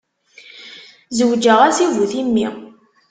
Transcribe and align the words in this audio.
Zewǧeɣ-as 1.17 1.77
i 1.83 1.87
bu 1.93 2.05
timmi. 2.11 2.47